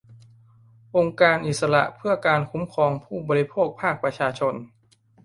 [0.95, 4.53] องค์การอิสระเพื่อการคุ้มครองผู้บริโภคภาคประชาชน